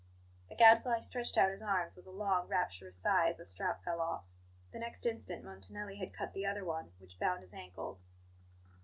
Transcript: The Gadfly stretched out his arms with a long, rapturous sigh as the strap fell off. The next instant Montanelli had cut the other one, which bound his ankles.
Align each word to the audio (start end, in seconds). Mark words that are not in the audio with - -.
The 0.49 0.55
Gadfly 0.55 0.97
stretched 1.01 1.37
out 1.37 1.51
his 1.51 1.61
arms 1.61 1.95
with 1.95 2.07
a 2.07 2.09
long, 2.09 2.47
rapturous 2.47 2.97
sigh 2.97 3.29
as 3.29 3.37
the 3.37 3.45
strap 3.45 3.83
fell 3.83 4.01
off. 4.01 4.23
The 4.71 4.79
next 4.79 5.05
instant 5.05 5.43
Montanelli 5.45 5.97
had 5.99 6.11
cut 6.11 6.33
the 6.33 6.43
other 6.47 6.65
one, 6.65 6.91
which 6.97 7.19
bound 7.19 7.41
his 7.41 7.53
ankles. 7.53 8.07